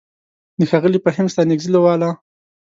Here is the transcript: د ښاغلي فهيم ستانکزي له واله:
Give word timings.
د 0.59 0.61
ښاغلي 0.69 0.99
فهيم 1.03 1.27
ستانکزي 1.33 1.69
له 1.73 1.79
واله: 1.85 2.09